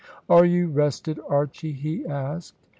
[0.27, 2.55] "Are you rested, Archy?" he asked.